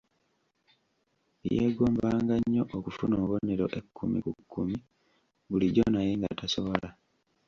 Yeegombanga 1.51 2.33
nnyo 2.41 2.63
okufuna 2.77 3.13
obubonero 3.17 3.65
ekkumi 3.79 4.17
ku 4.25 4.31
kkumi 4.43 4.75
bulijjo 5.49 5.83
naye 5.93 6.11
nga 6.19 6.29
tasobola. 6.39 6.89